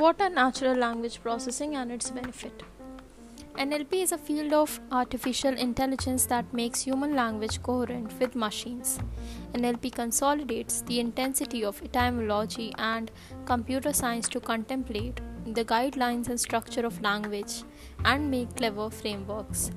[0.00, 2.62] What are natural language processing and its benefit?
[3.56, 8.98] NLP is a field of artificial intelligence that makes human language coherent with machines.
[9.52, 13.10] NLP consolidates the intensity of etymology and
[13.44, 17.62] computer science to contemplate the guidelines and structure of language
[18.06, 19.70] and make clever frameworks.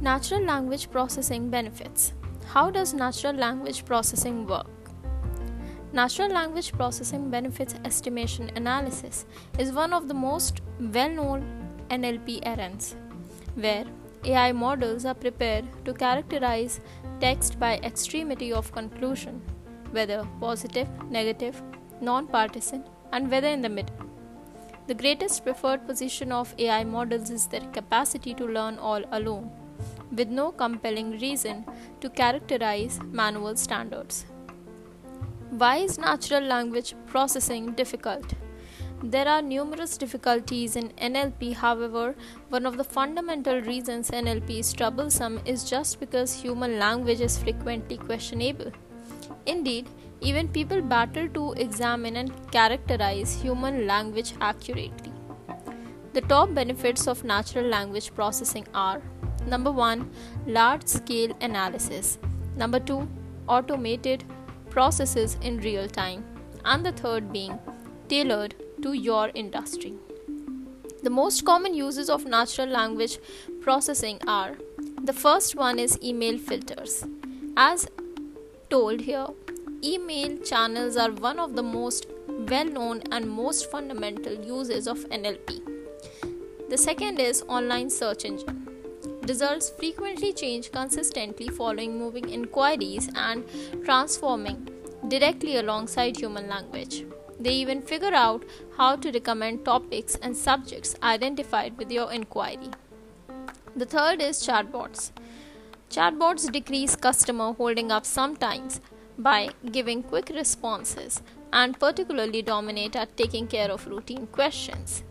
[0.00, 2.14] Natural language processing benefits.
[2.46, 4.83] How does natural language processing work?
[5.94, 9.26] Natural language processing benefits estimation analysis
[9.60, 11.44] is one of the most well known
[11.88, 12.96] NLP errands,
[13.54, 13.84] where
[14.24, 16.80] AI models are prepared to characterize
[17.20, 19.40] text by extremity of conclusion,
[19.92, 21.62] whether positive, negative,
[22.00, 23.94] non partisan, and whether in the middle.
[24.88, 29.48] The greatest preferred position of AI models is their capacity to learn all alone,
[30.10, 31.64] with no compelling reason
[32.00, 34.24] to characterize manual standards.
[35.56, 38.32] Why is natural language processing difficult?
[39.04, 42.16] There are numerous difficulties in NLP, however,
[42.48, 47.98] one of the fundamental reasons NLP is troublesome is just because human language is frequently
[47.98, 48.72] questionable.
[49.46, 49.88] Indeed,
[50.20, 55.12] even people battle to examine and characterize human language accurately.
[56.14, 59.00] The top benefits of natural language processing are
[59.46, 60.10] number 1
[60.48, 62.18] large scale analysis
[62.56, 63.06] number 2
[63.46, 64.24] automated
[64.74, 66.24] processes in real time,
[66.64, 67.58] and the third being
[68.08, 69.94] tailored to your industry.
[71.02, 73.18] The most common uses of natural language
[73.60, 74.56] processing are
[75.02, 77.04] the first one is email filters.
[77.56, 77.86] As
[78.70, 79.26] told here,
[79.84, 82.06] email channels are one of the most
[82.50, 85.60] well known and most fundamental uses of NLP.
[86.70, 88.63] The second is online search engine.
[89.28, 93.44] Results frequently change consistently following moving inquiries and
[93.82, 94.68] transforming
[95.08, 97.06] directly alongside human language.
[97.40, 98.44] They even figure out
[98.76, 102.68] how to recommend topics and subjects identified with your inquiry.
[103.74, 105.10] The third is chatbots.
[105.88, 108.82] Chatbots decrease customer holding up sometimes
[109.16, 115.02] by giving quick responses and particularly dominate at taking care of routine questions.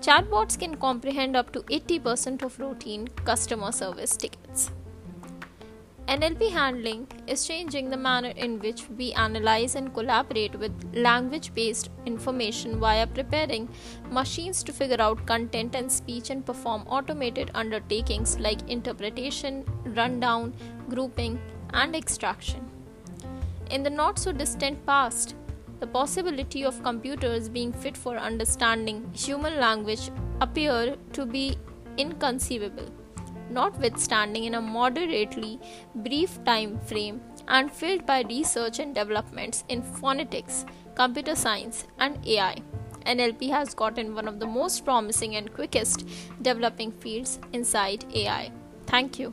[0.00, 4.70] Chatbots can comprehend up to 80% of routine customer service tickets.
[6.06, 11.90] NLP handling is changing the manner in which we analyze and collaborate with language based
[12.06, 13.68] information via preparing
[14.10, 20.54] machines to figure out content and speech and perform automated undertakings like interpretation, rundown,
[20.88, 21.40] grouping,
[21.74, 22.64] and extraction.
[23.70, 25.34] In the not so distant past,
[25.80, 31.56] the possibility of computers being fit for understanding human language appear to be
[31.96, 32.88] inconceivable,
[33.50, 35.58] notwithstanding in a moderately
[35.94, 42.56] brief time frame and filled by research and developments in phonetics, computer science, and AI.
[43.06, 46.06] NLP has gotten one of the most promising and quickest
[46.42, 48.52] developing fields inside AI.
[48.86, 49.32] Thank you.